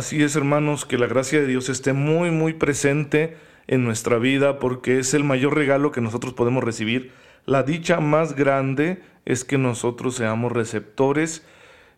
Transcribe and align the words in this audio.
Así 0.00 0.22
es, 0.22 0.34
hermanos, 0.34 0.86
que 0.86 0.96
la 0.96 1.06
gracia 1.06 1.42
de 1.42 1.46
Dios 1.46 1.68
esté 1.68 1.92
muy, 1.92 2.30
muy 2.30 2.54
presente 2.54 3.36
en 3.66 3.84
nuestra 3.84 4.16
vida 4.16 4.58
porque 4.58 4.98
es 4.98 5.12
el 5.12 5.24
mayor 5.24 5.54
regalo 5.54 5.92
que 5.92 6.00
nosotros 6.00 6.32
podemos 6.32 6.64
recibir. 6.64 7.12
La 7.44 7.64
dicha 7.64 8.00
más 8.00 8.34
grande 8.34 9.02
es 9.26 9.44
que 9.44 9.58
nosotros 9.58 10.14
seamos 10.14 10.52
receptores 10.52 11.46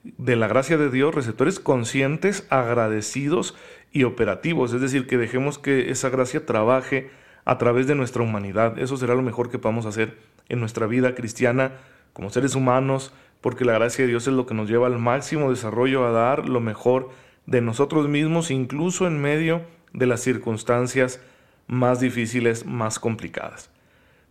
de 0.02 0.34
la 0.34 0.48
gracia 0.48 0.78
de 0.78 0.90
Dios, 0.90 1.14
receptores 1.14 1.60
conscientes, 1.60 2.44
agradecidos 2.50 3.54
y 3.92 4.02
operativos, 4.02 4.72
es 4.72 4.80
decir, 4.80 5.06
que 5.06 5.16
dejemos 5.16 5.60
que 5.60 5.92
esa 5.92 6.10
gracia 6.10 6.44
trabaje 6.44 7.08
a 7.44 7.56
través 7.56 7.86
de 7.86 7.94
nuestra 7.94 8.24
humanidad. 8.24 8.80
Eso 8.80 8.96
será 8.96 9.14
lo 9.14 9.22
mejor 9.22 9.48
que 9.48 9.60
podamos 9.60 9.86
hacer 9.86 10.18
en 10.48 10.58
nuestra 10.58 10.88
vida 10.88 11.14
cristiana 11.14 11.74
como 12.14 12.30
seres 12.30 12.56
humanos, 12.56 13.14
porque 13.40 13.64
la 13.64 13.74
gracia 13.74 14.02
de 14.02 14.10
Dios 14.10 14.26
es 14.26 14.34
lo 14.34 14.44
que 14.44 14.54
nos 14.54 14.68
lleva 14.68 14.88
al 14.88 14.98
máximo 14.98 15.50
desarrollo 15.50 16.04
a 16.04 16.10
dar 16.10 16.48
lo 16.48 16.58
mejor 16.58 17.10
de 17.46 17.60
nosotros 17.60 18.08
mismos, 18.08 18.50
incluso 18.50 19.06
en 19.06 19.20
medio 19.20 19.62
de 19.92 20.06
las 20.06 20.20
circunstancias 20.20 21.20
más 21.66 22.00
difíciles, 22.00 22.66
más 22.66 22.98
complicadas. 22.98 23.70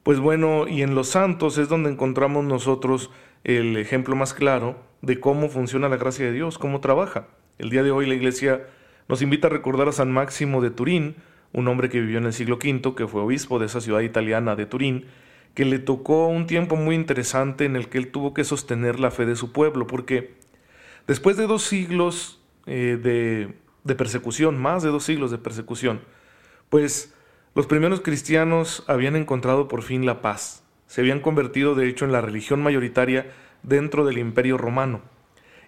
Pues 0.04 0.20
bueno, 0.20 0.68
y 0.68 0.82
en 0.82 0.96
los 0.96 1.10
santos 1.10 1.58
es 1.58 1.70
donde 1.70 1.92
encontramos 1.92 2.44
nosotros 2.44 3.12
el 3.44 3.78
ejemplo 3.78 4.16
más 4.16 4.34
claro 4.34 4.80
de 5.02 5.20
cómo 5.20 5.50
funciona 5.50 5.90
la 5.90 5.98
gracia 5.98 6.26
de 6.26 6.32
Dios, 6.32 6.58
cómo 6.58 6.80
trabaja. 6.80 7.28
El 7.60 7.70
día 7.70 7.84
de 7.84 7.92
hoy 7.92 8.06
la 8.08 8.16
iglesia 8.16 8.62
nos 9.08 9.22
invita 9.22 9.48
a 9.48 9.52
recordar 9.52 9.88
a 9.88 9.92
San 9.92 10.12
Máximo 10.12 10.62
de 10.62 10.72
Turín, 10.72 11.16
un 11.54 11.68
hombre 11.68 11.90
que 11.90 12.00
vivió 12.00 12.18
en 12.18 12.26
el 12.26 12.34
siglo 12.34 12.56
V, 12.56 12.96
que 12.96 13.08
fue 13.08 13.22
obispo 13.22 13.60
de 13.60 13.66
esa 13.66 13.82
ciudad 13.82 14.02
italiana 14.02 14.56
de 14.56 14.66
Turín, 14.66 15.06
que 15.54 15.66
le 15.66 15.80
tocó 15.80 16.28
un 16.28 16.48
tiempo 16.48 16.76
muy 16.76 16.96
interesante 16.96 17.66
en 17.66 17.76
el 17.76 17.90
que 17.90 17.98
él 17.98 18.10
tuvo 18.10 18.34
que 18.34 18.44
sostener 18.44 19.00
la 19.00 19.12
fe 19.12 19.26
de 19.26 19.36
su 19.36 19.52
pueblo, 19.52 19.86
porque 19.86 20.34
después 21.08 21.36
de 21.38 21.46
dos 21.46 21.64
siglos 21.64 22.41
eh, 22.66 23.00
de, 23.02 23.56
de 23.84 23.96
persecución, 23.96 24.60
más 24.60 24.84
de 24.84 24.90
dos 24.90 25.04
siglos 25.04 25.32
de 25.32 25.38
persecución, 25.38 26.02
pues 26.70 27.14
los 27.54 27.68
primeros 27.68 28.02
cristianos 28.02 28.84
habían 28.88 29.16
encontrado 29.16 29.68
por 29.68 29.82
fin 29.82 30.06
la 30.06 30.22
paz. 30.22 30.64
Se 30.88 31.02
habían 31.02 31.20
convertido, 31.20 31.76
de 31.76 31.88
hecho, 31.88 32.06
en 32.06 32.12
la 32.12 32.22
religión 32.22 32.62
mayoritaria 32.62 33.32
dentro 33.64 34.06
del 34.06 34.18
imperio 34.18 34.58
romano. 34.58 35.02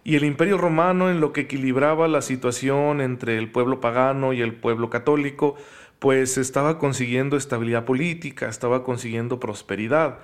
Y 0.04 0.16
el 0.16 0.26
imperio 0.26 0.58
romano, 0.58 1.10
en 1.10 1.22
lo 1.22 1.32
que 1.32 1.42
equilibraba 1.42 2.08
la 2.08 2.22
situación 2.22 3.00
entre 3.00 3.38
el 3.38 3.50
pueblo 3.50 3.80
pagano 3.80 4.34
y 4.34 4.42
el 4.42 4.54
pueblo 4.54 4.90
católico, 4.90 5.56
pues 6.00 6.38
estaba 6.38 6.78
consiguiendo 6.78 7.38
estabilidad 7.38 7.86
política, 7.86 8.50
estaba 8.50 8.84
consiguiendo 8.84 9.40
prosperidad. 9.40 10.20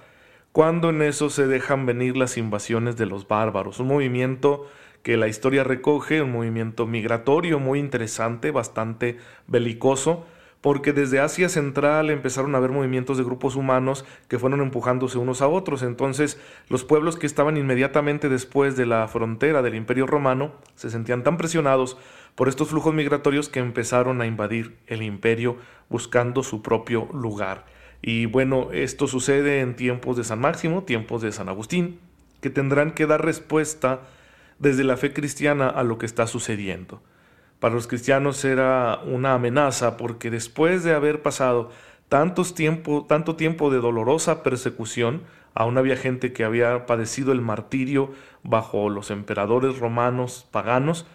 Cuando 0.52 0.90
en 0.90 1.02
eso 1.02 1.30
se 1.30 1.47
dejan 1.47 1.86
venir 1.86 2.17
las 2.17 2.38
invasiones 2.38 2.97
de 2.97 3.06
los 3.06 3.28
bárbaros, 3.28 3.80
un 3.80 3.88
movimiento 3.88 4.67
que 5.03 5.17
la 5.17 5.28
historia 5.28 5.64
recoge, 5.64 6.22
un 6.22 6.31
movimiento 6.31 6.86
migratorio 6.86 7.59
muy 7.59 7.80
interesante, 7.80 8.52
bastante 8.52 9.17
belicoso, 9.47 10.25
porque 10.62 10.91
desde 10.91 11.22
Asia 11.22 11.47
Central 11.47 12.09
empezaron 12.09 12.53
a 12.53 12.57
haber 12.57 12.72
movimientos 12.72 13.18
de 13.18 13.23
grupos 13.23 13.56
humanos 13.56 14.03
que 14.28 14.38
fueron 14.38 14.62
empujándose 14.62 15.18
unos 15.18 15.41
a 15.41 15.47
otros. 15.47 15.84
Entonces, 15.84 16.40
los 16.68 16.84
pueblos 16.84 17.16
que 17.16 17.28
estaban 17.28 17.56
inmediatamente 17.56 18.28
después 18.28 18.75
de 18.75 18.85
la 18.85 19.07
frontera 19.07 19.62
del 19.62 19.75
Imperio 19.75 20.06
Romano 20.06 20.51
se 20.75 20.90
sentían 20.90 21.23
tan 21.23 21.38
presionados 21.38 21.97
por 22.35 22.50
estos 22.50 22.69
flujos 22.69 22.94
migratorios 22.94 23.47
que 23.47 23.59
empezaron 23.59 24.22
a 24.22 24.25
invadir 24.25 24.75
el 24.88 25.02
imperio 25.02 25.57
buscando 25.90 26.44
su 26.44 26.62
propio 26.62 27.07
lugar. 27.13 27.66
Y 28.02 28.25
bueno, 28.25 28.69
esto 28.72 29.07
sucede 29.07 29.62
en 29.62 29.75
tiempos 29.75 30.18
de 30.18 30.23
San 30.23 30.40
Máximo, 30.40 30.84
tiempos 30.84 31.22
de 31.22 31.31
San 31.31 31.50
Agustín, 31.50 32.00
que 32.41 32.50
tendrán 32.50 32.91
que 32.91 33.06
dar 33.06 33.23
respuesta 33.23 34.02
desde 34.59 34.84
la 34.84 34.97
fe 34.97 35.14
cristiana 35.14 35.68
a 35.68 35.84
lo 35.84 35.97
que 35.97 36.06
está 36.06 36.28
sucediendo. 36.28 37.02
Para 37.59 37.75
los 37.75 37.88
cristianos 37.88 38.46
era 38.46 39.00
una 39.06 39.34
amenaza 39.34 39.97
porque 39.97 40.30
después 40.30 40.84
de 40.84 40.94
haber 40.94 41.22
pasado 41.22 41.72
tiempo, 42.56 43.06
tanto 43.08 43.36
tiempo 43.36 43.70
de 43.70 43.80
dolorosa 43.80 44.44
persecución, 44.44 45.24
aún 45.53 45.78
había 45.78 45.97
gente 45.97 46.31
que 46.34 46.44
había 46.44 46.86
padecido 46.86 47.31
el 47.31 47.42
martirio 47.42 48.12
bajo 48.44 48.90
los 48.90 49.12
emperadores 49.12 49.80
romanos 49.80 50.47
paganos 50.52 51.06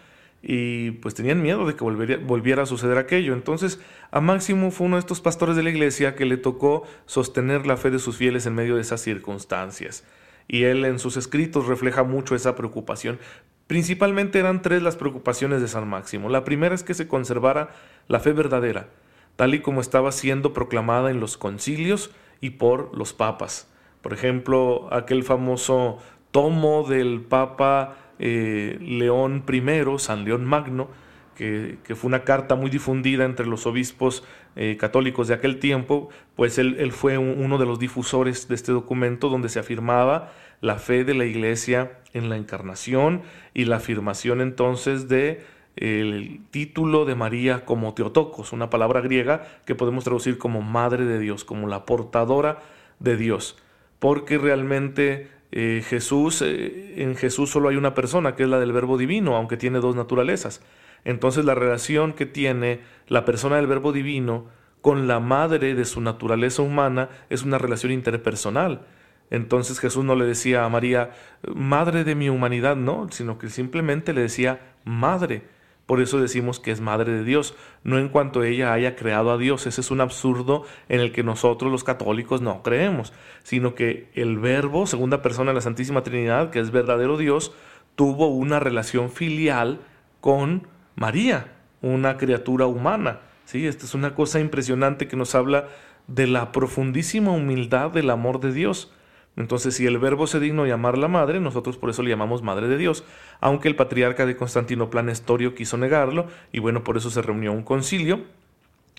y 0.41 0.91
pues 0.91 1.15
tenían 1.15 1.41
miedo 1.41 1.65
de 1.65 1.75
que 1.75 1.83
volviera 1.83 2.63
a 2.63 2.67
suceder 2.67 2.99
aquello. 2.99 3.33
Entonces 3.33 3.79
a 4.11 4.21
Máximo 4.21 4.69
fue 4.69 4.85
uno 4.87 4.97
de 4.97 5.01
estos 5.01 5.21
pastores 5.21 5.55
de 5.55 5.63
la 5.63 5.71
iglesia 5.71 6.15
que 6.15 6.25
le 6.25 6.37
tocó 6.37 6.83
sostener 7.07 7.65
la 7.65 7.77
fe 7.77 7.89
de 7.89 7.99
sus 7.99 8.17
fieles 8.17 8.45
en 8.45 8.53
medio 8.53 8.75
de 8.75 8.81
esas 8.81 9.01
circunstancias 9.01 10.03
y 10.47 10.63
él 10.63 10.85
en 10.85 10.99
sus 10.99 11.17
escritos 11.17 11.67
refleja 11.67 12.03
mucho 12.03 12.35
esa 12.35 12.55
preocupación. 12.55 13.19
Principalmente 13.67 14.39
eran 14.39 14.61
tres 14.61 14.83
las 14.83 14.95
preocupaciones 14.95 15.61
de 15.61 15.67
San 15.67 15.87
Máximo. 15.87 16.29
La 16.29 16.43
primera 16.43 16.75
es 16.75 16.83
que 16.83 16.93
se 16.93 17.07
conservara 17.07 17.69
la 18.07 18.19
fe 18.19 18.31
verdadera, 18.31 18.89
tal 19.35 19.55
y 19.55 19.61
como 19.61 19.81
estaba 19.81 20.11
siendo 20.11 20.53
proclamada 20.53 21.09
en 21.09 21.19
los 21.19 21.37
concilios 21.37 22.11
y 22.41 22.51
por 22.51 22.95
los 22.95 23.13
papas. 23.13 23.67
Por 24.01 24.13
ejemplo, 24.13 24.87
aquel 24.93 25.23
famoso 25.23 25.97
tomo 26.29 26.83
del 26.87 27.21
Papa 27.21 27.95
eh, 28.19 28.77
León 28.81 29.43
I, 29.51 29.99
San 29.99 30.25
León 30.25 30.45
Magno, 30.45 30.89
que, 31.35 31.77
fue 31.95 32.07
una 32.07 32.23
carta 32.23 32.55
muy 32.55 32.69
difundida 32.69 33.25
entre 33.25 33.45
los 33.45 33.65
obispos 33.65 34.23
eh, 34.55 34.77
católicos 34.77 35.27
de 35.27 35.33
aquel 35.33 35.59
tiempo, 35.59 36.09
pues 36.35 36.57
él, 36.57 36.91
fue 36.91 37.17
uno 37.17 37.57
de 37.57 37.65
los 37.65 37.77
difusores 37.77 38.47
de 38.47 38.55
este 38.55 38.71
documento 38.71 39.29
donde 39.29 39.49
se 39.49 39.59
afirmaba 39.59 40.31
la 40.61 40.77
fe 40.77 41.03
de 41.03 41.13
la 41.13 41.25
Iglesia 41.25 41.99
en 42.13 42.29
la 42.29 42.37
encarnación 42.37 43.23
y 43.53 43.65
la 43.65 43.77
afirmación 43.77 44.39
entonces 44.41 45.09
de 45.09 45.43
el 45.75 46.39
título 46.51 47.03
de 47.03 47.15
María 47.15 47.65
como 47.65 47.93
Teotocos, 47.93 48.53
una 48.53 48.69
palabra 48.69 49.01
griega 49.01 49.45
que 49.65 49.75
podemos 49.75 50.05
traducir 50.05 50.37
como 50.37 50.61
Madre 50.61 51.03
de 51.03 51.19
Dios, 51.19 51.43
como 51.43 51.67
la 51.67 51.85
portadora 51.85 52.59
de 52.99 53.17
Dios, 53.17 53.57
porque 53.99 54.37
realmente 54.37 55.34
eh, 55.51 55.83
Jesús, 55.87 56.41
eh, 56.41 56.95
en 56.97 57.15
Jesús 57.15 57.49
solo 57.49 57.69
hay 57.69 57.75
una 57.75 57.93
persona, 57.93 58.35
que 58.35 58.43
es 58.43 58.49
la 58.49 58.59
del 58.59 58.73
Verbo 58.73 58.97
Divino, 58.97 59.35
aunque 59.35 59.57
tiene 59.57 59.79
dos 59.79 59.95
naturalezas. 59.95 60.61
Entonces 61.03 61.45
la 61.45 61.55
relación 61.55 62.13
que 62.13 62.25
tiene 62.25 62.81
la 63.07 63.25
persona 63.25 63.57
del 63.57 63.67
Verbo 63.67 63.91
Divino 63.91 64.45
con 64.81 65.07
la 65.07 65.19
madre 65.19 65.75
de 65.75 65.85
su 65.85 66.01
naturaleza 66.01 66.61
humana 66.61 67.09
es 67.29 67.43
una 67.43 67.57
relación 67.57 67.91
interpersonal. 67.91 68.85
Entonces 69.31 69.79
Jesús 69.79 70.03
no 70.03 70.15
le 70.15 70.25
decía 70.25 70.65
a 70.65 70.69
María, 70.69 71.11
madre 71.53 72.03
de 72.03 72.15
mi 72.15 72.29
humanidad, 72.29 72.75
no, 72.75 73.07
sino 73.11 73.37
que 73.37 73.49
simplemente 73.49 74.13
le 74.13 74.21
decía 74.21 74.75
madre. 74.83 75.43
Por 75.85 76.01
eso 76.01 76.19
decimos 76.19 76.59
que 76.59 76.71
es 76.71 76.81
madre 76.81 77.11
de 77.11 77.23
Dios, 77.23 77.55
no 77.83 77.99
en 77.99 78.09
cuanto 78.09 78.43
ella 78.43 78.73
haya 78.73 78.95
creado 78.95 79.31
a 79.31 79.37
Dios. 79.37 79.67
Ese 79.67 79.81
es 79.81 79.91
un 79.91 80.01
absurdo 80.01 80.63
en 80.89 80.99
el 80.99 81.11
que 81.11 81.23
nosotros 81.23 81.71
los 81.71 81.83
católicos 81.83 82.41
no 82.41 82.63
creemos, 82.63 83.13
sino 83.43 83.75
que 83.75 84.09
el 84.15 84.39
Verbo, 84.39 84.87
segunda 84.87 85.21
persona 85.21 85.51
de 85.51 85.55
la 85.55 85.61
Santísima 85.61 86.01
Trinidad, 86.01 86.49
que 86.49 86.59
es 86.59 86.71
verdadero 86.71 87.17
Dios, 87.17 87.51
tuvo 87.95 88.27
una 88.27 88.59
relación 88.59 89.11
filial 89.11 89.79
con 90.21 90.67
María, 90.95 91.53
una 91.81 92.17
criatura 92.17 92.65
humana. 92.65 93.19
¿sí? 93.45 93.67
Esta 93.67 93.85
es 93.85 93.93
una 93.93 94.15
cosa 94.15 94.39
impresionante 94.39 95.07
que 95.07 95.15
nos 95.15 95.35
habla 95.35 95.67
de 96.07 96.25
la 96.25 96.51
profundísima 96.51 97.31
humildad 97.31 97.91
del 97.91 98.09
amor 98.09 98.39
de 98.39 98.53
Dios. 98.53 98.91
Entonces, 99.37 99.75
si 99.75 99.85
el 99.85 99.97
verbo 99.97 100.27
se 100.27 100.39
dignó 100.39 100.65
llamar 100.65 100.97
la 100.97 101.07
madre, 101.07 101.39
nosotros 101.39 101.77
por 101.77 101.89
eso 101.89 102.03
le 102.03 102.09
llamamos 102.09 102.41
madre 102.41 102.67
de 102.67 102.77
Dios, 102.77 103.03
aunque 103.41 103.67
el 103.67 103.75
patriarca 103.75 104.25
de 104.25 104.37
Constantinopla 104.37 105.03
Nestorio 105.03 105.55
quiso 105.55 105.77
negarlo, 105.77 106.27
y 106.51 106.59
bueno, 106.59 106.83
por 106.83 106.97
eso 106.97 107.09
se 107.09 107.21
reunió 107.21 107.51
un 107.51 107.63
concilio, 107.63 108.21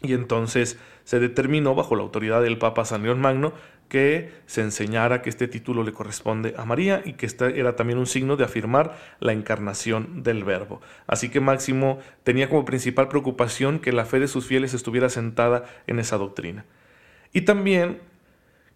y 0.02 0.12
entonces 0.12 0.78
se 1.04 1.20
determinó, 1.20 1.74
bajo 1.74 1.96
la 1.96 2.02
autoridad 2.02 2.42
del 2.42 2.58
Papa 2.58 2.84
San 2.84 3.02
León 3.02 3.20
Magno, 3.20 3.54
que 3.88 4.32
se 4.46 4.62
enseñara 4.62 5.22
que 5.22 5.30
este 5.30 5.48
título 5.48 5.82
le 5.84 5.92
corresponde 5.92 6.54
a 6.58 6.64
María 6.64 7.02
y 7.04 7.14
que 7.14 7.26
este 7.26 7.58
era 7.58 7.76
también 7.76 7.98
un 7.98 8.06
signo 8.06 8.36
de 8.36 8.44
afirmar 8.44 8.96
la 9.20 9.32
encarnación 9.32 10.22
del 10.22 10.44
Verbo. 10.44 10.80
Así 11.06 11.28
que 11.28 11.40
Máximo 11.40 12.00
tenía 12.24 12.48
como 12.48 12.64
principal 12.64 13.08
preocupación 13.08 13.78
que 13.78 13.92
la 13.92 14.04
fe 14.04 14.18
de 14.18 14.28
sus 14.28 14.46
fieles 14.46 14.74
estuviera 14.74 15.08
sentada 15.08 15.64
en 15.86 16.00
esa 16.00 16.16
doctrina. 16.16 16.64
Y 17.32 17.42
también 17.42 18.00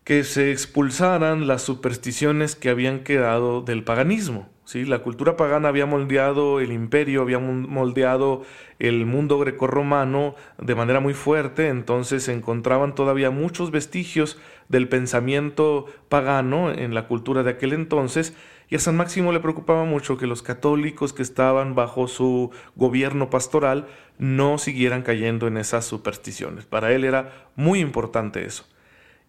que 0.05 0.25
se 0.25 0.51
expulsaran 0.51 1.47
las 1.47 1.63
supersticiones 1.63 2.57
que 2.57 2.71
habían 2.71 3.01
quedado 3.01 3.63
del 3.63 3.85
paganismo. 3.85 4.49
La 4.73 5.01
cultura 5.01 5.37
pagana 5.37 5.69
había 5.69 5.85
moldeado 5.85 6.61
el 6.61 6.71
imperio, 6.71 7.23
había 7.23 7.41
moldeado 7.41 8.45
el 8.79 9.05
mundo 9.05 9.37
grecorromano 9.41 10.37
de 10.59 10.77
manera 10.77 11.01
muy 11.01 11.13
fuerte, 11.13 11.69
entonces 11.69 12.23
se 12.23 12.33
encontraban 12.33 12.95
todavía 12.95 13.33
muchos 13.33 13.73
vestigios 13.73 14.39
del 14.69 14.89
pensamiento 14.89 15.87
pagano 16.09 16.71
en 16.71 16.95
la 16.95 17.09
cultura 17.09 17.43
de 17.43 17.51
aquel 17.51 17.73
entonces, 17.73 18.33
y 18.69 18.77
a 18.77 18.79
San 18.79 18.97
Máximo 18.97 19.33
le 19.33 19.41
preocupaba 19.41 19.85
mucho 19.85 20.17
que 20.17 20.29
los 20.29 20.43
católicos 20.43 21.13
que 21.13 21.23
estaban 21.23 21.75
bajo 21.75 22.07
su 22.07 22.53
gobierno 22.77 23.29
pastoral 23.29 23.89
no 24.19 24.59
siguieran 24.59 25.03
cayendo 25.03 25.49
en 25.49 25.57
esas 25.57 25.85
supersticiones. 25.85 26.65
Para 26.65 26.93
él 26.93 27.03
era 27.03 27.49
muy 27.57 27.81
importante 27.81 28.45
eso. 28.45 28.67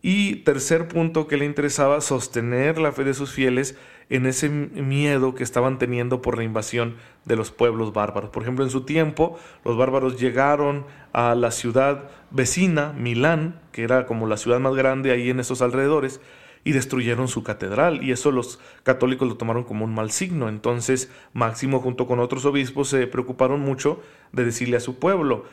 Y 0.02 0.38
tercer 0.38 0.88
punto 0.88 1.28
que 1.28 1.38
le 1.38 1.46
interesaba, 1.46 2.02
sostener 2.02 2.80
la 2.80 2.92
fe 2.92 3.04
de 3.04 3.14
sus 3.14 3.32
fieles 3.32 3.78
en 4.10 4.26
ese 4.26 4.50
miedo 4.50 5.36
que 5.36 5.44
estaban 5.44 5.78
teniendo 5.78 6.22
por 6.22 6.38
la 6.38 6.44
invasión 6.44 6.96
de 7.26 7.36
los 7.36 7.52
pueblos 7.52 7.94
bárbaros. 7.94 8.32
Por 8.32 8.44
ejemplo, 8.44 8.66
en 8.66 8.72
su 8.72 8.82
tiempo, 8.82 9.40
los 9.64 9.78
bárbaros 9.78 10.20
llegaron 10.20 10.86
a 11.14 11.36
la 11.36 11.52
ciudad 11.52 12.10
vecina, 12.30 12.94
Milán, 12.94 13.62
que 13.72 13.84
era 13.84 14.06
como 14.08 14.28
la 14.28 14.38
ciudad 14.38 14.60
más 14.60 14.76
grande 14.76 15.12
ahí 15.12 15.30
en 15.30 15.40
esos 15.40 15.62
alrededores, 15.62 16.20
y 16.64 16.74
destruyeron 16.74 17.28
su 17.28 17.44
catedral, 17.44 18.04
y 18.04 18.12
eso 18.12 18.32
los 18.32 18.60
católicos 18.84 19.28
lo 19.28 19.36
tomaron 19.36 19.64
como 19.64 19.86
un 19.86 19.96
mal 19.96 20.12
signo. 20.12 20.50
Entonces, 20.50 21.12
Máximo 21.34 21.80
junto 21.80 22.06
con 22.06 22.20
otros 22.20 22.46
obispos 22.46 22.90
se 22.90 23.08
preocuparon 23.08 23.62
mucho 23.62 24.02
de 24.32 24.46
decirle 24.46 24.78
a 24.78 24.82
su 24.82 25.00
pueblo, 25.00 25.46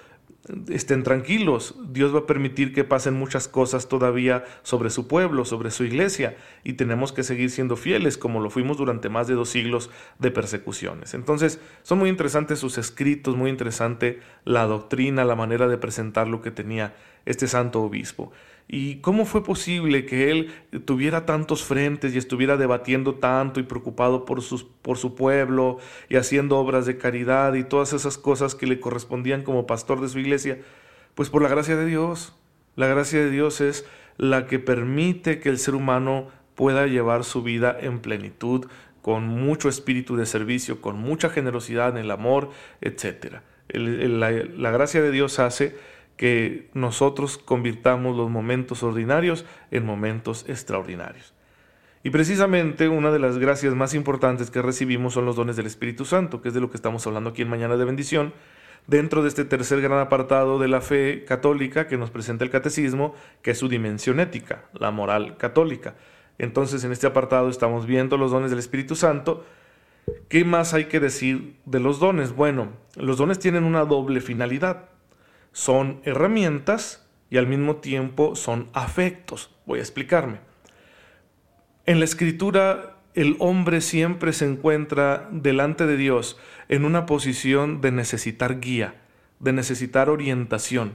estén 0.68 1.02
tranquilos, 1.02 1.74
Dios 1.90 2.14
va 2.14 2.20
a 2.20 2.26
permitir 2.26 2.72
que 2.72 2.84
pasen 2.84 3.14
muchas 3.14 3.48
cosas 3.48 3.88
todavía 3.88 4.44
sobre 4.62 4.90
su 4.90 5.06
pueblo, 5.06 5.44
sobre 5.44 5.70
su 5.70 5.84
iglesia, 5.84 6.36
y 6.64 6.74
tenemos 6.74 7.12
que 7.12 7.22
seguir 7.22 7.50
siendo 7.50 7.76
fieles 7.76 8.18
como 8.18 8.40
lo 8.40 8.50
fuimos 8.50 8.76
durante 8.76 9.08
más 9.08 9.26
de 9.28 9.34
dos 9.34 9.50
siglos 9.50 9.90
de 10.18 10.30
persecuciones. 10.30 11.14
Entonces, 11.14 11.60
son 11.82 11.98
muy 11.98 12.08
interesantes 12.08 12.58
sus 12.58 12.78
escritos, 12.78 13.36
muy 13.36 13.50
interesante 13.50 14.20
la 14.44 14.64
doctrina, 14.64 15.24
la 15.24 15.34
manera 15.34 15.68
de 15.68 15.78
presentar 15.78 16.28
lo 16.28 16.40
que 16.40 16.50
tenía 16.50 16.94
este 17.28 17.46
santo 17.46 17.82
obispo. 17.82 18.32
¿Y 18.66 18.96
cómo 18.96 19.24
fue 19.24 19.44
posible 19.44 20.04
que 20.06 20.30
él 20.30 20.50
tuviera 20.84 21.26
tantos 21.26 21.62
frentes 21.62 22.14
y 22.14 22.18
estuviera 22.18 22.56
debatiendo 22.56 23.14
tanto 23.14 23.60
y 23.60 23.62
preocupado 23.62 24.24
por, 24.24 24.42
sus, 24.42 24.64
por 24.64 24.98
su 24.98 25.14
pueblo 25.14 25.78
y 26.08 26.16
haciendo 26.16 26.58
obras 26.58 26.86
de 26.86 26.98
caridad 26.98 27.54
y 27.54 27.64
todas 27.64 27.92
esas 27.92 28.18
cosas 28.18 28.54
que 28.54 28.66
le 28.66 28.80
correspondían 28.80 29.42
como 29.42 29.66
pastor 29.66 30.00
de 30.00 30.08
su 30.08 30.18
iglesia? 30.18 30.58
Pues 31.14 31.30
por 31.30 31.42
la 31.42 31.48
gracia 31.48 31.76
de 31.76 31.86
Dios. 31.86 32.34
La 32.76 32.86
gracia 32.86 33.20
de 33.20 33.30
Dios 33.30 33.60
es 33.60 33.84
la 34.16 34.46
que 34.46 34.58
permite 34.58 35.40
que 35.40 35.48
el 35.48 35.58
ser 35.58 35.74
humano 35.74 36.28
pueda 36.54 36.86
llevar 36.86 37.24
su 37.24 37.42
vida 37.42 37.76
en 37.78 38.00
plenitud, 38.00 38.66
con 39.02 39.26
mucho 39.26 39.68
espíritu 39.68 40.16
de 40.16 40.26
servicio, 40.26 40.80
con 40.80 40.98
mucha 40.98 41.30
generosidad 41.30 41.90
en 41.90 41.98
el 41.98 42.10
amor, 42.10 42.50
etc. 42.80 43.36
la, 43.68 44.30
la 44.30 44.70
gracia 44.70 45.00
de 45.00 45.10
Dios 45.10 45.38
hace 45.38 45.76
que 46.18 46.68
nosotros 46.74 47.38
convirtamos 47.38 48.14
los 48.16 48.28
momentos 48.28 48.82
ordinarios 48.82 49.46
en 49.70 49.86
momentos 49.86 50.44
extraordinarios. 50.48 51.32
Y 52.02 52.10
precisamente 52.10 52.88
una 52.88 53.10
de 53.10 53.20
las 53.20 53.38
gracias 53.38 53.74
más 53.74 53.94
importantes 53.94 54.50
que 54.50 54.60
recibimos 54.60 55.14
son 55.14 55.24
los 55.24 55.36
dones 55.36 55.56
del 55.56 55.66
Espíritu 55.66 56.04
Santo, 56.04 56.42
que 56.42 56.48
es 56.48 56.54
de 56.54 56.60
lo 56.60 56.70
que 56.70 56.76
estamos 56.76 57.06
hablando 57.06 57.30
aquí 57.30 57.42
en 57.42 57.48
Mañana 57.48 57.76
de 57.76 57.84
Bendición, 57.84 58.34
dentro 58.88 59.22
de 59.22 59.28
este 59.28 59.44
tercer 59.44 59.80
gran 59.80 60.00
apartado 60.00 60.58
de 60.58 60.66
la 60.66 60.80
fe 60.80 61.24
católica 61.24 61.86
que 61.86 61.96
nos 61.96 62.10
presenta 62.10 62.44
el 62.44 62.50
catecismo, 62.50 63.14
que 63.40 63.52
es 63.52 63.58
su 63.58 63.68
dimensión 63.68 64.18
ética, 64.18 64.64
la 64.72 64.90
moral 64.90 65.36
católica. 65.36 65.94
Entonces 66.38 66.82
en 66.82 66.90
este 66.90 67.06
apartado 67.06 67.48
estamos 67.48 67.86
viendo 67.86 68.16
los 68.16 68.32
dones 68.32 68.50
del 68.50 68.58
Espíritu 68.58 68.96
Santo. 68.96 69.44
¿Qué 70.28 70.44
más 70.44 70.74
hay 70.74 70.86
que 70.86 70.98
decir 70.98 71.56
de 71.64 71.78
los 71.78 72.00
dones? 72.00 72.34
Bueno, 72.34 72.70
los 72.96 73.18
dones 73.18 73.38
tienen 73.38 73.62
una 73.62 73.84
doble 73.84 74.20
finalidad 74.20 74.88
son 75.52 76.00
herramientas 76.04 77.06
y 77.30 77.36
al 77.36 77.46
mismo 77.46 77.76
tiempo 77.76 78.36
son 78.36 78.68
afectos. 78.72 79.50
Voy 79.66 79.78
a 79.78 79.82
explicarme. 79.82 80.40
En 81.86 81.98
la 81.98 82.04
escritura 82.04 82.98
el 83.14 83.36
hombre 83.40 83.80
siempre 83.80 84.32
se 84.32 84.44
encuentra 84.44 85.28
delante 85.32 85.86
de 85.86 85.96
Dios 85.96 86.38
en 86.68 86.84
una 86.84 87.04
posición 87.04 87.80
de 87.80 87.90
necesitar 87.90 88.60
guía, 88.60 88.94
de 89.40 89.52
necesitar 89.52 90.08
orientación, 90.08 90.92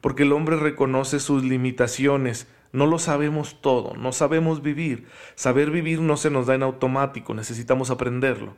porque 0.00 0.24
el 0.24 0.32
hombre 0.32 0.56
reconoce 0.56 1.20
sus 1.20 1.44
limitaciones, 1.44 2.48
no 2.72 2.86
lo 2.86 2.98
sabemos 2.98 3.60
todo, 3.60 3.94
no 3.94 4.12
sabemos 4.12 4.62
vivir. 4.62 5.06
Saber 5.34 5.70
vivir 5.70 6.00
no 6.00 6.16
se 6.16 6.30
nos 6.30 6.46
da 6.46 6.54
en 6.54 6.62
automático, 6.62 7.34
necesitamos 7.34 7.90
aprenderlo. 7.90 8.56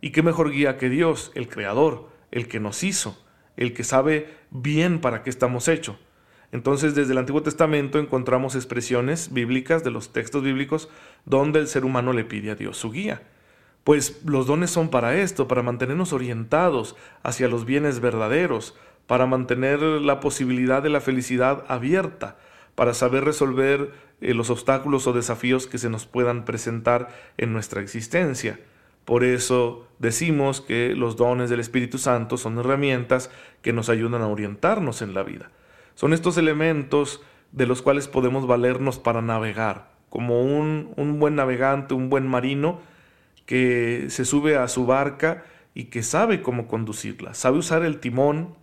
¿Y 0.00 0.10
qué 0.10 0.22
mejor 0.22 0.50
guía 0.50 0.76
que 0.76 0.88
Dios, 0.88 1.32
el 1.34 1.48
Creador, 1.48 2.10
el 2.30 2.48
que 2.48 2.60
nos 2.60 2.82
hizo? 2.82 3.24
El 3.56 3.74
que 3.74 3.84
sabe 3.84 4.28
bien 4.50 5.00
para 5.00 5.22
qué 5.22 5.30
estamos 5.30 5.68
hechos. 5.68 5.96
Entonces, 6.52 6.94
desde 6.94 7.12
el 7.12 7.18
Antiguo 7.18 7.42
Testamento 7.42 7.98
encontramos 7.98 8.54
expresiones 8.54 9.32
bíblicas 9.32 9.82
de 9.84 9.90
los 9.90 10.12
textos 10.12 10.42
bíblicos 10.42 10.90
donde 11.24 11.58
el 11.60 11.66
ser 11.66 11.84
humano 11.84 12.12
le 12.12 12.24
pide 12.24 12.50
a 12.50 12.54
Dios 12.54 12.76
su 12.76 12.90
guía. 12.90 13.22
Pues 13.84 14.22
los 14.24 14.46
dones 14.46 14.70
son 14.70 14.90
para 14.90 15.16
esto, 15.16 15.48
para 15.48 15.62
mantenernos 15.62 16.12
orientados 16.12 16.94
hacia 17.22 17.48
los 17.48 17.64
bienes 17.64 18.00
verdaderos, 18.00 18.76
para 19.06 19.26
mantener 19.26 19.80
la 19.80 20.20
posibilidad 20.20 20.82
de 20.82 20.90
la 20.90 21.00
felicidad 21.00 21.64
abierta, 21.68 22.36
para 22.74 22.94
saber 22.94 23.24
resolver 23.24 23.92
eh, 24.20 24.34
los 24.34 24.50
obstáculos 24.50 25.06
o 25.06 25.12
desafíos 25.12 25.66
que 25.66 25.78
se 25.78 25.90
nos 25.90 26.06
puedan 26.06 26.44
presentar 26.44 27.08
en 27.38 27.52
nuestra 27.52 27.80
existencia. 27.80 28.60
Por 29.04 29.24
eso 29.24 29.86
decimos 29.98 30.60
que 30.60 30.94
los 30.94 31.16
dones 31.16 31.50
del 31.50 31.60
Espíritu 31.60 31.98
Santo 31.98 32.36
son 32.36 32.58
herramientas 32.58 33.30
que 33.62 33.72
nos 33.72 33.88
ayudan 33.88 34.22
a 34.22 34.28
orientarnos 34.28 35.02
en 35.02 35.14
la 35.14 35.22
vida. 35.22 35.50
Son 35.94 36.12
estos 36.12 36.38
elementos 36.38 37.20
de 37.52 37.66
los 37.66 37.82
cuales 37.82 38.08
podemos 38.08 38.46
valernos 38.46 38.98
para 38.98 39.22
navegar, 39.22 39.90
como 40.08 40.42
un, 40.42 41.18
buen 41.18 41.36
navegante, 41.36 41.94
un 41.94 42.10
buen 42.10 42.26
marino 42.26 42.80
que 43.46 44.06
se 44.08 44.24
sube 44.24 44.56
a 44.56 44.68
su 44.68 44.86
barca 44.86 45.44
y 45.74 45.84
que 45.84 46.02
sabe 46.02 46.42
cómo 46.42 46.66
conducirla, 46.66 47.34
sabe 47.34 47.58
usar 47.58 47.82
el 47.82 47.98
timón, 47.98 48.54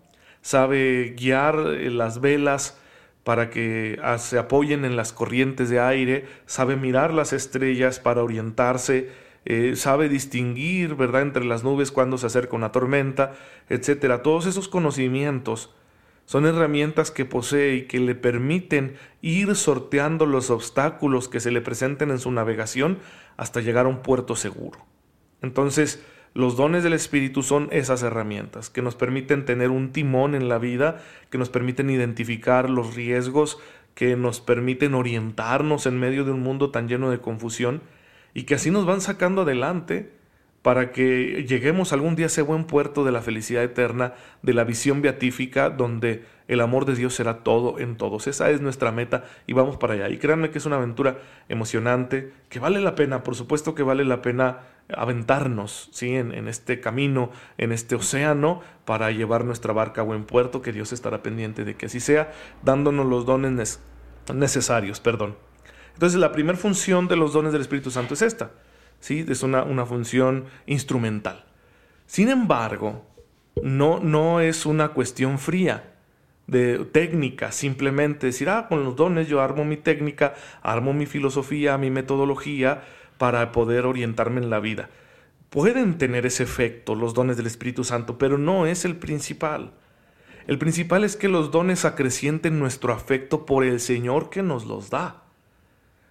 sabe 0.41 1.15
guiar 1.17 1.55
eh, 1.77 1.89
las 1.89 2.21
velas 2.21 2.79
para 3.23 3.49
que 3.49 3.99
ah, 4.03 4.17
se 4.17 4.37
apoyen 4.39 4.85
en 4.85 4.95
las 4.95 5.13
corrientes 5.13 5.69
de 5.69 5.79
aire, 5.79 6.25
sabe 6.45 6.75
mirar 6.75 7.13
las 7.13 7.33
estrellas 7.33 7.99
para 7.99 8.23
orientarse, 8.23 9.11
eh, 9.45 9.75
sabe 9.75 10.09
distinguir, 10.09 10.95
¿verdad?, 10.95 11.21
entre 11.21 11.45
las 11.45 11.63
nubes 11.63 11.91
cuando 11.91 12.17
se 12.17 12.27
acerca 12.27 12.55
una 12.55 12.71
tormenta, 12.71 13.33
etcétera. 13.69 14.21
Todos 14.21 14.45
esos 14.45 14.67
conocimientos 14.67 15.73
son 16.25 16.45
herramientas 16.45 17.09
que 17.09 17.25
posee 17.25 17.75
y 17.75 17.81
que 17.87 17.99
le 17.99 18.13
permiten 18.13 18.95
ir 19.21 19.55
sorteando 19.55 20.27
los 20.27 20.51
obstáculos 20.51 21.27
que 21.27 21.39
se 21.39 21.49
le 21.49 21.61
presenten 21.61 22.11
en 22.11 22.19
su 22.19 22.31
navegación 22.31 22.99
hasta 23.35 23.61
llegar 23.61 23.87
a 23.87 23.89
un 23.89 24.03
puerto 24.03 24.35
seguro. 24.35 24.85
Entonces, 25.41 26.03
los 26.35 26.55
dones 26.55 26.83
del 26.83 26.93
Espíritu 26.93 27.41
son 27.41 27.67
esas 27.71 28.03
herramientas 28.03 28.69
que 28.69 28.83
nos 28.83 28.95
permiten 28.95 29.45
tener 29.45 29.71
un 29.71 29.91
timón 29.91 30.35
en 30.35 30.49
la 30.49 30.59
vida, 30.59 31.01
que 31.31 31.39
nos 31.39 31.49
permiten 31.49 31.89
identificar 31.89 32.69
los 32.69 32.93
riesgos, 32.93 33.57
que 33.95 34.15
nos 34.15 34.39
permiten 34.39 34.93
orientarnos 34.93 35.87
en 35.87 35.99
medio 35.99 36.25
de 36.25 36.31
un 36.31 36.41
mundo 36.41 36.69
tan 36.69 36.87
lleno 36.87 37.09
de 37.09 37.19
confusión 37.19 37.81
y 38.33 38.43
que 38.43 38.55
así 38.55 38.71
nos 38.71 38.85
van 38.85 39.01
sacando 39.01 39.41
adelante 39.41 40.11
para 40.61 40.91
que 40.91 41.45
lleguemos 41.47 41.93
algún 41.93 42.15
día 42.15 42.25
a 42.25 42.27
ese 42.27 42.41
buen 42.41 42.65
puerto 42.65 43.05
de 43.05 43.11
la 43.11 43.21
felicidad 43.21 43.63
eterna, 43.63 44.13
de 44.41 44.53
la 44.53 44.65
visión 44.65 45.01
beatífica, 45.01 45.69
donde 45.69 46.25
el 46.49 46.59
amor 46.59 46.85
de 46.85 46.95
Dios 46.95 47.13
será 47.13 47.43
todo 47.43 47.79
en 47.79 47.95
todos. 47.95 48.27
Esa 48.27 48.49
es 48.49 48.59
nuestra 48.59 48.91
meta 48.91 49.23
y 49.47 49.53
vamos 49.53 49.77
para 49.77 49.93
allá. 49.93 50.09
Y 50.09 50.17
créanme 50.17 50.49
que 50.49 50.57
es 50.57 50.65
una 50.65 50.75
aventura 50.75 51.17
emocionante, 51.47 52.33
que 52.49 52.59
vale 52.59 52.81
la 52.81 52.95
pena, 52.95 53.23
por 53.23 53.35
supuesto 53.35 53.73
que 53.73 53.83
vale 53.83 54.03
la 54.03 54.21
pena 54.21 54.59
aventarnos 54.93 55.89
¿sí? 55.93 56.15
en, 56.15 56.33
en 56.33 56.47
este 56.47 56.81
camino, 56.81 57.31
en 57.57 57.71
este 57.71 57.95
océano, 57.95 58.61
para 58.83 59.11
llevar 59.11 59.45
nuestra 59.45 59.71
barca 59.71 60.01
a 60.01 60.03
buen 60.03 60.25
puerto, 60.25 60.61
que 60.61 60.73
Dios 60.73 60.91
estará 60.91 61.23
pendiente 61.23 61.63
de 61.63 61.75
que 61.75 61.85
así 61.85 62.01
sea, 62.01 62.33
dándonos 62.63 63.05
los 63.05 63.25
dones 63.25 63.79
necesarios. 64.33 64.99
Perdón. 64.99 65.48
Entonces 65.93 66.19
la 66.19 66.31
primera 66.31 66.57
función 66.57 67.07
de 67.07 67.15
los 67.15 67.33
dones 67.33 67.51
del 67.51 67.61
Espíritu 67.61 67.91
Santo 67.91 68.13
es 68.13 68.21
esta, 68.21 68.51
¿sí? 68.99 69.25
es 69.27 69.43
una, 69.43 69.63
una 69.63 69.85
función 69.85 70.45
instrumental. 70.65 71.45
Sin 72.05 72.29
embargo, 72.29 73.05
no, 73.61 73.99
no 73.99 74.39
es 74.39 74.65
una 74.65 74.89
cuestión 74.89 75.39
fría 75.39 75.93
de 76.47 76.79
técnica, 76.85 77.51
simplemente 77.51 78.27
decir, 78.27 78.49
ah, 78.49 78.67
con 78.67 78.83
los 78.83 78.95
dones 78.95 79.27
yo 79.27 79.41
armo 79.41 79.65
mi 79.65 79.77
técnica, 79.77 80.33
armo 80.61 80.93
mi 80.93 81.05
filosofía, 81.05 81.77
mi 81.77 81.91
metodología 81.91 82.83
para 83.17 83.51
poder 83.51 83.85
orientarme 83.85 84.41
en 84.41 84.49
la 84.49 84.59
vida. 84.59 84.89
Pueden 85.49 85.97
tener 85.97 86.25
ese 86.25 86.43
efecto 86.43 86.95
los 86.95 87.13
dones 87.13 87.37
del 87.37 87.47
Espíritu 87.47 87.83
Santo, 87.83 88.17
pero 88.17 88.37
no 88.37 88.65
es 88.65 88.85
el 88.85 88.95
principal. 88.95 89.73
El 90.47 90.57
principal 90.57 91.03
es 91.03 91.15
que 91.15 91.27
los 91.27 91.51
dones 91.51 91.85
acrecienten 91.85 92.59
nuestro 92.59 92.93
afecto 92.93 93.45
por 93.45 93.63
el 93.63 93.79
Señor 93.79 94.29
que 94.29 94.41
nos 94.41 94.65
los 94.65 94.89
da. 94.89 95.23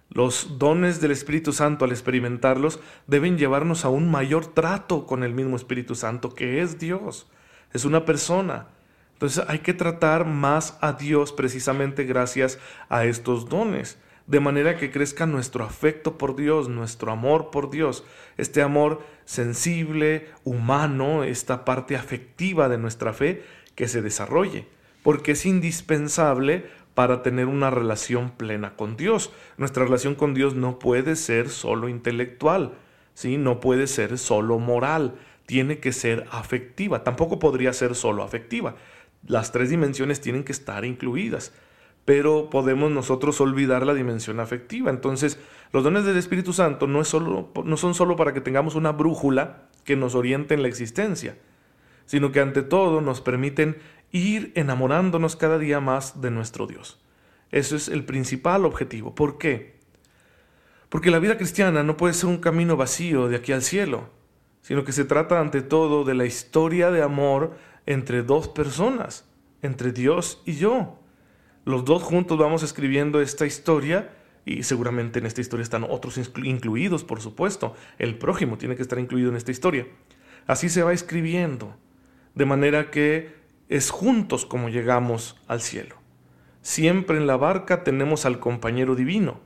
Los 0.09 0.57
dones 0.57 1.01
del 1.01 1.11
Espíritu 1.11 1.53
Santo 1.53 1.85
al 1.85 1.91
experimentarlos 1.91 2.79
deben 3.05 3.37
llevarnos 3.37 3.85
a 3.85 3.89
un 3.89 4.09
mayor 4.09 4.47
trato 4.47 5.05
con 5.05 5.23
el 5.23 5.33
mismo 5.33 5.55
Espíritu 5.55 5.93
Santo, 5.93 6.33
que 6.33 6.61
es 6.61 6.79
Dios, 6.79 7.27
es 7.73 7.85
una 7.85 8.05
persona. 8.05 8.67
Entonces 9.13 9.43
hay 9.47 9.59
que 9.59 9.73
tratar 9.73 10.25
más 10.25 10.77
a 10.81 10.93
Dios 10.93 11.31
precisamente 11.31 12.05
gracias 12.05 12.57
a 12.87 13.05
estos 13.05 13.49
dones, 13.49 13.99
de 14.25 14.39
manera 14.39 14.77
que 14.77 14.91
crezca 14.91 15.25
nuestro 15.25 15.63
afecto 15.63 16.17
por 16.17 16.35
Dios, 16.35 16.69
nuestro 16.69 17.11
amor 17.11 17.51
por 17.51 17.69
Dios, 17.69 18.03
este 18.37 18.61
amor 18.61 19.03
sensible, 19.25 20.29
humano, 20.43 21.23
esta 21.23 21.65
parte 21.65 21.95
afectiva 21.95 22.69
de 22.69 22.77
nuestra 22.77 23.13
fe 23.13 23.43
que 23.75 23.87
se 23.87 24.01
desarrolle, 24.01 24.67
porque 25.03 25.33
es 25.33 25.45
indispensable 25.45 26.65
para 26.99 27.23
tener 27.23 27.45
una 27.45 27.69
relación 27.69 28.31
plena 28.31 28.75
con 28.75 28.97
Dios. 28.97 29.31
Nuestra 29.55 29.85
relación 29.85 30.15
con 30.15 30.33
Dios 30.33 30.55
no 30.55 30.79
puede 30.79 31.15
ser 31.15 31.47
solo 31.47 31.87
intelectual, 31.87 32.73
¿sí? 33.13 33.37
no 33.37 33.61
puede 33.61 33.87
ser 33.87 34.17
solo 34.17 34.59
moral, 34.59 35.15
tiene 35.45 35.79
que 35.79 35.93
ser 35.93 36.25
afectiva, 36.29 37.05
tampoco 37.05 37.39
podría 37.39 37.71
ser 37.71 37.95
solo 37.95 38.21
afectiva. 38.21 38.75
Las 39.25 39.53
tres 39.53 39.69
dimensiones 39.69 40.19
tienen 40.19 40.43
que 40.43 40.51
estar 40.51 40.83
incluidas, 40.83 41.53
pero 42.03 42.49
podemos 42.49 42.91
nosotros 42.91 43.39
olvidar 43.39 43.85
la 43.85 43.93
dimensión 43.93 44.41
afectiva. 44.41 44.91
Entonces, 44.91 45.39
los 45.71 45.85
dones 45.85 46.03
del 46.03 46.17
Espíritu 46.17 46.51
Santo 46.51 46.85
no, 46.85 47.03
no 47.63 47.77
son 47.77 47.93
solo 47.93 48.17
para 48.17 48.33
que 48.33 48.41
tengamos 48.41 48.75
una 48.75 48.91
brújula 48.91 49.69
que 49.85 49.95
nos 49.95 50.15
oriente 50.15 50.53
en 50.53 50.63
la 50.63 50.67
existencia, 50.67 51.37
sino 52.05 52.33
que 52.33 52.41
ante 52.41 52.61
todo 52.61 52.99
nos 52.99 53.21
permiten 53.21 53.77
ir 54.11 54.51
enamorándonos 54.55 55.35
cada 55.35 55.57
día 55.57 55.79
más 55.79 56.21
de 56.21 56.31
nuestro 56.31 56.67
Dios. 56.67 56.99
Eso 57.51 57.75
es 57.75 57.87
el 57.87 58.05
principal 58.05 58.65
objetivo. 58.65 59.15
¿Por 59.15 59.37
qué? 59.37 59.79
Porque 60.89 61.11
la 61.11 61.19
vida 61.19 61.37
cristiana 61.37 61.83
no 61.83 61.97
puede 61.97 62.13
ser 62.13 62.29
un 62.29 62.37
camino 62.37 62.77
vacío 62.77 63.27
de 63.27 63.35
aquí 63.35 63.51
al 63.51 63.61
cielo, 63.61 64.09
sino 64.61 64.83
que 64.83 64.91
se 64.91 65.05
trata 65.05 65.39
ante 65.39 65.61
todo 65.61 66.03
de 66.03 66.15
la 66.15 66.25
historia 66.25 66.91
de 66.91 67.01
amor 67.01 67.55
entre 67.85 68.23
dos 68.23 68.47
personas, 68.47 69.25
entre 69.61 69.91
Dios 69.91 70.41
y 70.45 70.53
yo. 70.53 70.99
Los 71.65 71.85
dos 71.85 72.03
juntos 72.03 72.37
vamos 72.37 72.63
escribiendo 72.63 73.21
esta 73.21 73.45
historia 73.45 74.11
y 74.45 74.63
seguramente 74.63 75.19
en 75.19 75.25
esta 75.25 75.41
historia 75.41 75.63
están 75.63 75.83
otros 75.83 76.19
incluidos, 76.43 77.03
por 77.03 77.21
supuesto. 77.21 77.75
El 77.99 78.17
prójimo 78.17 78.57
tiene 78.57 78.75
que 78.75 78.81
estar 78.81 78.97
incluido 78.97 79.29
en 79.29 79.35
esta 79.35 79.51
historia. 79.51 79.87
Así 80.47 80.69
se 80.69 80.81
va 80.81 80.93
escribiendo, 80.93 81.75
de 82.33 82.45
manera 82.45 82.89
que 82.89 83.38
es 83.69 83.91
juntos 83.91 84.45
como 84.45 84.69
llegamos 84.69 85.39
al 85.47 85.61
cielo. 85.61 85.95
Siempre 86.61 87.17
en 87.17 87.27
la 87.27 87.37
barca 87.37 87.83
tenemos 87.83 88.25
al 88.25 88.39
compañero 88.39 88.95
divino, 88.95 89.39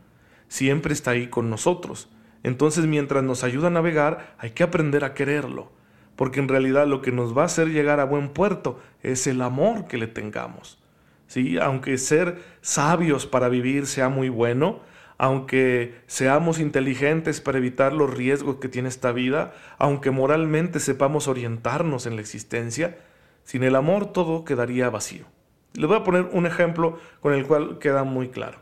siempre 0.48 0.94
está 0.94 1.12
ahí 1.12 1.28
con 1.28 1.50
nosotros. 1.50 2.10
Entonces 2.42 2.86
mientras 2.86 3.24
nos 3.24 3.44
ayuda 3.44 3.68
a 3.68 3.72
navegar 3.72 4.36
hay 4.40 4.52
que 4.52 4.64
aprender 4.64 5.04
a 5.04 5.14
quererlo, 5.14 5.72
porque 6.16 6.40
en 6.40 6.48
realidad 6.48 6.88
lo 6.88 7.02
que 7.02 7.12
nos 7.12 7.38
va 7.38 7.44
a 7.44 7.46
hacer 7.46 7.70
llegar 7.70 8.00
a 8.00 8.06
buen 8.06 8.30
puerto 8.30 8.80
es 9.02 9.28
el 9.28 9.42
amor 9.42 9.88
que 9.88 9.98
le 9.98 10.08
tengamos. 10.08 10.80
¿Sí? 11.28 11.58
Aunque 11.58 11.98
ser 11.98 12.44
sabios 12.62 13.26
para 13.26 13.50
vivir 13.50 13.88
sea 13.88 14.10
muy 14.10 14.30
bueno, 14.30 14.82
aunque 15.18 15.96
seamos 16.06 16.60
inteligentes 16.60 17.42
para 17.42 17.58
evitar 17.58 17.94
los 17.94 18.14
riesgos 18.14 18.58
que 18.58 18.70
tiene 18.70 18.90
esta 18.90 19.12
vida, 19.12 19.54
aunque 19.78 20.12
moralmente 20.12 20.80
sepamos 20.80 21.28
orientarnos 21.28 22.06
en 22.06 22.16
la 22.16 22.22
existencia, 22.22 22.98
sin 23.44 23.64
el 23.64 23.76
amor 23.76 24.14
todo 24.14 24.46
quedaría 24.46 24.90
vacío. 24.90 25.26
Les 25.74 25.88
voy 25.88 25.98
a 25.98 26.04
poner 26.04 26.30
un 26.32 26.46
ejemplo 26.46 27.00
con 27.20 27.34
el 27.34 27.46
cual 27.46 27.80
queda 27.80 28.04
muy 28.04 28.30
claro. 28.30 28.60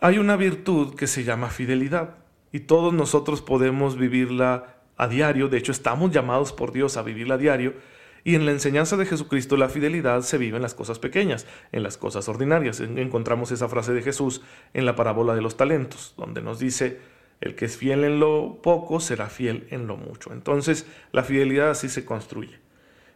Hay 0.00 0.18
una 0.18 0.36
virtud 0.36 0.94
que 0.94 1.06
se 1.06 1.24
llama 1.24 1.48
fidelidad 1.48 2.16
y 2.52 2.60
todos 2.60 2.92
nosotros 2.92 3.42
podemos 3.42 3.96
vivirla 3.96 4.76
a 4.96 5.08
diario, 5.08 5.48
de 5.48 5.58
hecho 5.58 5.72
estamos 5.72 6.12
llamados 6.12 6.52
por 6.52 6.72
Dios 6.72 6.96
a 6.96 7.02
vivirla 7.02 7.34
a 7.34 7.38
diario, 7.38 7.74
y 8.22 8.36
en 8.36 8.46
la 8.46 8.52
enseñanza 8.52 8.96
de 8.96 9.06
Jesucristo 9.06 9.56
la 9.56 9.68
fidelidad 9.68 10.22
se 10.22 10.38
vive 10.38 10.56
en 10.56 10.62
las 10.62 10.74
cosas 10.74 10.98
pequeñas, 10.98 11.46
en 11.72 11.82
las 11.82 11.98
cosas 11.98 12.26
ordinarias. 12.28 12.80
Encontramos 12.80 13.50
esa 13.50 13.68
frase 13.68 13.92
de 13.92 14.02
Jesús 14.02 14.40
en 14.72 14.86
la 14.86 14.96
parábola 14.96 15.34
de 15.34 15.42
los 15.42 15.58
talentos, 15.58 16.14
donde 16.16 16.40
nos 16.40 16.58
dice, 16.58 17.00
el 17.40 17.54
que 17.54 17.66
es 17.66 17.76
fiel 17.76 18.02
en 18.04 18.20
lo 18.20 18.60
poco 18.62 19.00
será 19.00 19.26
fiel 19.26 19.66
en 19.70 19.86
lo 19.86 19.96
mucho. 19.98 20.32
Entonces 20.32 20.86
la 21.12 21.22
fidelidad 21.22 21.70
así 21.70 21.90
se 21.90 22.06
construye. 22.06 22.63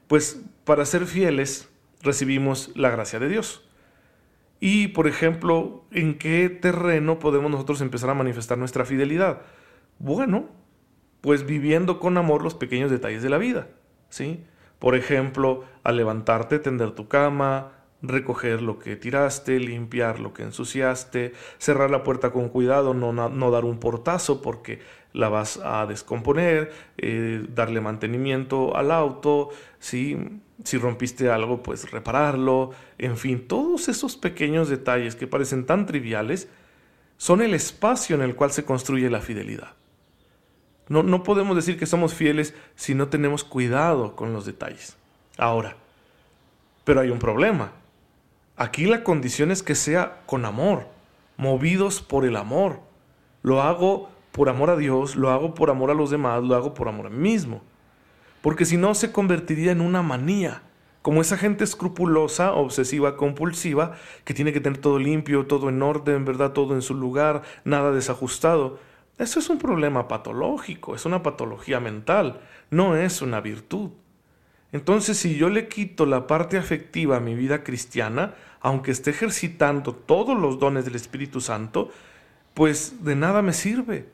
Pues 0.09 0.43
para 0.65 0.85
ser 0.85 1.07
fieles 1.07 1.69
recibimos 2.03 2.73
la 2.75 2.91
gracia 2.91 3.19
de 3.19 3.29
Dios. 3.29 3.65
Y, 4.61 4.89
por 4.89 5.07
ejemplo, 5.07 5.85
¿en 5.93 6.19
qué 6.19 6.49
terreno 6.49 7.21
podemos 7.21 7.51
nosotros 7.51 7.81
empezar 7.81 8.11
a 8.11 8.15
manifestar 8.15 8.59
nuestra 8.59 8.85
fidelidad? 8.85 9.43
Bueno, 10.01 10.49
pues 11.21 11.47
viviendo 11.47 12.01
con 12.01 12.17
amor 12.17 12.43
los 12.43 12.55
pequeños 12.55 12.91
detalles 12.91 13.23
de 13.23 13.31
la 13.31 13.39
vida, 13.39 13.69
¿sí? 14.09 14.45
Por 14.79 14.95
ejemplo, 14.97 15.65
al 15.85 15.97
levantarte, 15.97 16.59
tender 16.59 16.93
tu 16.93 17.09
cama, 17.09 17.73
recoger 18.03 18.63
lo 18.63 18.79
que 18.79 18.97
tiraste, 18.97 19.59
limpiar 19.59 20.21
lo 20.21 20.33
que 20.33 20.45
ensuciaste, 20.45 21.33
cerrar 21.59 21.91
la 21.91 22.05
puerta 22.05 22.31
con 22.31 22.49
cuidado, 22.49 22.95
no, 22.95 23.13
no 23.13 23.51
dar 23.51 23.65
un 23.65 23.79
portazo 23.79 24.41
porque 24.41 24.81
la 25.13 25.29
vas 25.29 25.59
a 25.63 25.87
descomponer, 25.87 26.73
eh, 26.97 27.45
darle 27.55 27.81
mantenimiento 27.81 28.77
al 28.77 28.93
auto, 28.93 29.51
si 29.79 30.17
rompiste 30.81 31.31
algo, 31.31 31.63
pues 31.63 31.91
repararlo, 31.91 32.71
en 32.99 33.17
fin, 33.17 33.47
todos 33.49 33.89
esos 33.89 34.17
pequeños 34.17 34.69
detalles 34.69 35.17
que 35.17 35.27
parecen 35.27 35.67
tan 35.67 35.87
triviales 35.87 36.49
son 37.17 37.43
el 37.43 37.55
espacio 37.55 38.15
en 38.15 38.23
el 38.23 38.37
cual 38.37 38.53
se 38.53 38.65
construye 38.65 39.11
la 39.11 39.21
fidelidad. 39.21 39.75
No, 40.89 41.03
no 41.03 41.23
podemos 41.23 41.57
decir 41.57 41.79
que 41.79 41.87
somos 41.87 42.15
fieles 42.15 42.55
si 42.77 42.95
no 42.95 43.09
tenemos 43.09 43.45
cuidado 43.45 44.17
con 44.17 44.33
los 44.33 44.47
detalles. 44.47 44.97
Ahora, 45.37 45.77
pero 46.85 47.01
hay 47.01 47.11
un 47.11 47.19
problema. 47.19 47.73
Aquí 48.61 48.87
la 48.87 49.05
condición 49.05 49.53
es 49.53 49.63
que 49.63 49.77
sea 49.77 50.21
con 50.27 50.45
amor, 50.45 50.89
movidos 51.37 52.03
por 52.03 52.25
el 52.25 52.35
amor. 52.35 52.81
Lo 53.43 53.63
hago 53.63 54.11
por 54.33 54.49
amor 54.49 54.71
a 54.71 54.77
Dios, 54.77 55.15
lo 55.15 55.31
hago 55.31 55.55
por 55.55 55.71
amor 55.71 55.93
a 55.93 55.95
los 55.95 56.11
demás, 56.11 56.43
lo 56.43 56.57
hago 56.57 56.75
por 56.75 56.89
amor 56.89 57.07
a 57.07 57.11
mí 57.11 57.19
mismo. 57.19 57.63
Porque 58.43 58.65
si 58.65 58.77
no 58.77 58.97
se 58.97 59.13
convertiría 59.13 59.71
en 59.71 59.81
una 59.81 60.03
manía, 60.03 60.63
como 61.03 61.21
esa 61.21 61.39
gente 61.39 61.63
escrupulosa, 61.63 62.53
obsesiva, 62.53 63.17
compulsiva, 63.17 63.93
que 64.25 64.35
tiene 64.35 64.53
que 64.53 64.61
tener 64.61 64.81
todo 64.81 64.99
limpio, 64.99 65.47
todo 65.47 65.69
en 65.69 65.81
orden, 65.81 66.25
¿verdad? 66.25 66.53
Todo 66.53 66.75
en 66.75 66.83
su 66.83 66.95
lugar, 66.95 67.43
nada 67.65 67.93
desajustado. 67.93 68.81
Eso 69.19 69.39
es 69.39 69.49
un 69.51 69.59
problema 69.59 70.09
patológico, 70.09 70.97
es 70.97 71.07
una 71.07 71.23
patología 71.23 71.79
mental, 71.79 72.41
no 72.71 72.97
es 72.97 73.23
una 73.23 73.41
virtud. 73.41 73.91
Entonces, 74.73 75.17
si 75.17 75.37
yo 75.37 75.49
le 75.49 75.69
quito 75.69 76.05
la 76.05 76.27
parte 76.27 76.59
afectiva 76.59 77.17
a 77.17 77.21
mi 77.21 77.35
vida 77.35 77.65
cristiana, 77.65 78.35
aunque 78.61 78.91
esté 78.91 79.11
ejercitando 79.11 79.95
todos 79.95 80.39
los 80.39 80.59
dones 80.59 80.85
del 80.85 80.97
Espíritu 80.97 81.41
Santo, 81.41 81.91
pues 82.55 83.05
de 83.05 83.17
nada 83.17 83.43
me 83.43 83.53
sirve. 83.53 84.09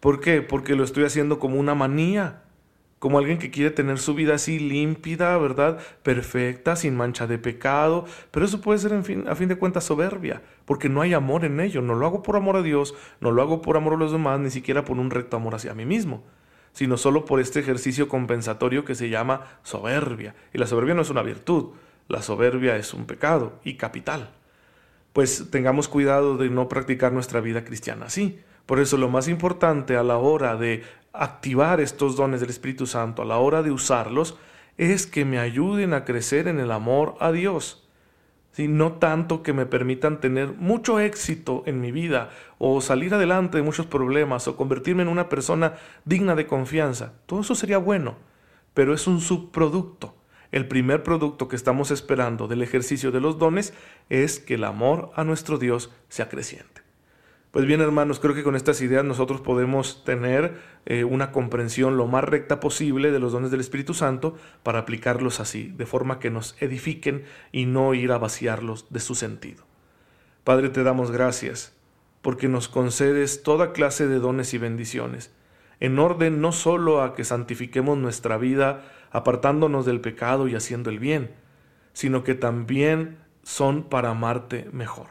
¿Por 0.00 0.20
qué? 0.20 0.42
Porque 0.42 0.76
lo 0.76 0.84
estoy 0.84 1.04
haciendo 1.04 1.38
como 1.38 1.58
una 1.58 1.74
manía, 1.74 2.42
como 2.98 3.18
alguien 3.18 3.38
que 3.38 3.50
quiere 3.50 3.70
tener 3.70 3.98
su 3.98 4.14
vida 4.14 4.34
así 4.34 4.58
límpida, 4.58 5.36
¿verdad? 5.38 5.78
Perfecta, 6.02 6.76
sin 6.76 6.96
mancha 6.96 7.26
de 7.26 7.38
pecado, 7.38 8.06
pero 8.30 8.46
eso 8.46 8.60
puede 8.60 8.78
ser 8.78 8.92
a 8.94 9.34
fin 9.34 9.48
de 9.48 9.56
cuentas 9.56 9.84
soberbia, 9.84 10.42
porque 10.64 10.88
no 10.88 11.00
hay 11.02 11.14
amor 11.14 11.44
en 11.44 11.60
ello, 11.60 11.82
no 11.82 11.94
lo 11.94 12.06
hago 12.06 12.22
por 12.22 12.36
amor 12.36 12.56
a 12.56 12.62
Dios, 12.62 12.94
no 13.20 13.30
lo 13.30 13.42
hago 13.42 13.60
por 13.60 13.76
amor 13.76 13.94
a 13.94 13.98
los 13.98 14.12
demás, 14.12 14.40
ni 14.40 14.50
siquiera 14.50 14.84
por 14.84 14.98
un 14.98 15.10
recto 15.10 15.36
amor 15.36 15.54
hacia 15.54 15.74
mí 15.74 15.84
mismo 15.84 16.22
sino 16.74 16.96
solo 16.96 17.24
por 17.24 17.40
este 17.40 17.60
ejercicio 17.60 18.08
compensatorio 18.08 18.84
que 18.84 18.96
se 18.96 19.08
llama 19.08 19.46
soberbia. 19.62 20.34
Y 20.52 20.58
la 20.58 20.66
soberbia 20.66 20.94
no 20.94 21.02
es 21.02 21.10
una 21.10 21.22
virtud, 21.22 21.70
la 22.08 22.22
soberbia 22.22 22.76
es 22.76 22.94
un 22.94 23.06
pecado 23.06 23.58
y 23.64 23.74
capital. 23.74 24.30
Pues 25.12 25.50
tengamos 25.50 25.88
cuidado 25.88 26.36
de 26.36 26.50
no 26.50 26.68
practicar 26.68 27.12
nuestra 27.12 27.40
vida 27.40 27.64
cristiana 27.64 28.06
así. 28.06 28.40
Por 28.66 28.80
eso 28.80 28.96
lo 28.96 29.08
más 29.08 29.28
importante 29.28 29.96
a 29.96 30.02
la 30.02 30.16
hora 30.16 30.56
de 30.56 30.82
activar 31.12 31.80
estos 31.80 32.16
dones 32.16 32.40
del 32.40 32.50
Espíritu 32.50 32.86
Santo, 32.86 33.22
a 33.22 33.26
la 33.26 33.38
hora 33.38 33.62
de 33.62 33.70
usarlos, 33.70 34.36
es 34.76 35.06
que 35.06 35.24
me 35.24 35.38
ayuden 35.38 35.94
a 35.94 36.04
crecer 36.04 36.48
en 36.48 36.58
el 36.58 36.72
amor 36.72 37.14
a 37.20 37.30
Dios 37.30 37.84
no 38.62 38.92
tanto 38.92 39.42
que 39.42 39.52
me 39.52 39.66
permitan 39.66 40.20
tener 40.20 40.52
mucho 40.52 41.00
éxito 41.00 41.64
en 41.66 41.80
mi 41.80 41.90
vida 41.90 42.30
o 42.58 42.80
salir 42.80 43.12
adelante 43.12 43.58
de 43.58 43.64
muchos 43.64 43.86
problemas 43.86 44.46
o 44.46 44.56
convertirme 44.56 45.02
en 45.02 45.08
una 45.08 45.28
persona 45.28 45.74
digna 46.04 46.34
de 46.36 46.46
confianza. 46.46 47.14
Todo 47.26 47.40
eso 47.40 47.54
sería 47.56 47.78
bueno, 47.78 48.16
pero 48.72 48.94
es 48.94 49.06
un 49.06 49.20
subproducto. 49.20 50.14
El 50.54 50.68
primer 50.68 51.02
producto 51.02 51.48
que 51.48 51.56
estamos 51.56 51.90
esperando 51.90 52.46
del 52.46 52.62
ejercicio 52.62 53.10
de 53.10 53.18
los 53.18 53.40
dones 53.40 53.74
es 54.08 54.38
que 54.38 54.54
el 54.54 54.62
amor 54.62 55.10
a 55.16 55.24
nuestro 55.24 55.58
Dios 55.58 55.90
sea 56.08 56.28
creciente. 56.28 56.82
Pues 57.50 57.66
bien, 57.66 57.80
hermanos, 57.80 58.20
creo 58.20 58.36
que 58.36 58.44
con 58.44 58.54
estas 58.54 58.80
ideas 58.80 59.04
nosotros 59.04 59.40
podemos 59.40 60.04
tener 60.04 60.60
eh, 60.86 61.02
una 61.02 61.32
comprensión 61.32 61.96
lo 61.96 62.06
más 62.06 62.22
recta 62.22 62.60
posible 62.60 63.10
de 63.10 63.18
los 63.18 63.32
dones 63.32 63.50
del 63.50 63.58
Espíritu 63.58 63.94
Santo 63.94 64.36
para 64.62 64.78
aplicarlos 64.78 65.40
así, 65.40 65.74
de 65.76 65.86
forma 65.86 66.20
que 66.20 66.30
nos 66.30 66.54
edifiquen 66.60 67.24
y 67.50 67.66
no 67.66 67.92
ir 67.92 68.12
a 68.12 68.18
vaciarlos 68.18 68.86
de 68.90 69.00
su 69.00 69.16
sentido. 69.16 69.64
Padre, 70.44 70.68
te 70.68 70.84
damos 70.84 71.10
gracias 71.10 71.74
porque 72.22 72.46
nos 72.46 72.68
concedes 72.68 73.42
toda 73.42 73.72
clase 73.72 74.06
de 74.06 74.20
dones 74.20 74.54
y 74.54 74.58
bendiciones, 74.58 75.32
en 75.80 75.98
orden 75.98 76.40
no 76.40 76.52
sólo 76.52 77.02
a 77.02 77.16
que 77.16 77.24
santifiquemos 77.24 77.98
nuestra 77.98 78.38
vida 78.38 78.84
apartándonos 79.14 79.86
del 79.86 80.00
pecado 80.00 80.48
y 80.48 80.56
haciendo 80.56 80.90
el 80.90 80.98
bien, 80.98 81.30
sino 81.92 82.24
que 82.24 82.34
también 82.34 83.16
son 83.44 83.84
para 83.84 84.10
amarte 84.10 84.68
mejor. 84.72 85.06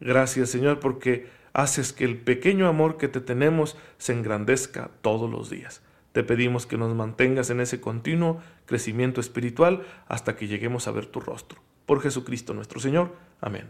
Gracias 0.00 0.50
Señor 0.50 0.80
porque 0.80 1.28
haces 1.52 1.92
que 1.92 2.04
el 2.04 2.18
pequeño 2.18 2.66
amor 2.66 2.96
que 2.96 3.06
te 3.06 3.20
tenemos 3.20 3.76
se 3.98 4.12
engrandezca 4.12 4.90
todos 5.00 5.30
los 5.30 5.48
días. 5.48 5.80
Te 6.10 6.24
pedimos 6.24 6.66
que 6.66 6.76
nos 6.76 6.92
mantengas 6.96 7.48
en 7.50 7.60
ese 7.60 7.80
continuo 7.80 8.40
crecimiento 8.66 9.20
espiritual 9.20 9.86
hasta 10.08 10.34
que 10.34 10.48
lleguemos 10.48 10.88
a 10.88 10.90
ver 10.90 11.06
tu 11.06 11.20
rostro. 11.20 11.60
Por 11.86 12.00
Jesucristo 12.00 12.52
nuestro 12.52 12.80
Señor. 12.80 13.14
Amén. 13.40 13.68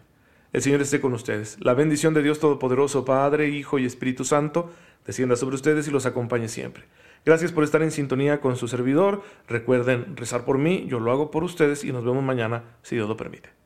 El 0.54 0.62
Señor 0.62 0.80
esté 0.80 1.02
con 1.02 1.12
ustedes. 1.12 1.58
La 1.60 1.74
bendición 1.74 2.14
de 2.14 2.22
Dios 2.22 2.40
Todopoderoso, 2.40 3.04
Padre, 3.04 3.50
Hijo 3.50 3.78
y 3.78 3.84
Espíritu 3.84 4.24
Santo, 4.24 4.70
descienda 5.04 5.36
sobre 5.36 5.56
ustedes 5.56 5.86
y 5.86 5.90
los 5.90 6.06
acompañe 6.06 6.48
siempre. 6.48 6.84
Gracias 7.26 7.50
por 7.50 7.64
estar 7.64 7.82
en 7.82 7.90
sintonía 7.90 8.40
con 8.40 8.54
su 8.56 8.68
servidor. 8.68 9.20
Recuerden 9.48 10.16
rezar 10.16 10.44
por 10.44 10.58
mí, 10.58 10.86
yo 10.86 11.00
lo 11.00 11.10
hago 11.10 11.32
por 11.32 11.42
ustedes 11.42 11.82
y 11.82 11.90
nos 11.90 12.04
vemos 12.04 12.22
mañana, 12.22 12.62
si 12.82 12.94
Dios 12.94 13.08
lo 13.08 13.16
permite. 13.16 13.65